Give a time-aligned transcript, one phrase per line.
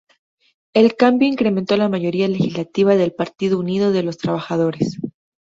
[0.73, 4.99] El cambio incrementó la mayoría legislativa del Partido Unido de los Trabajadores.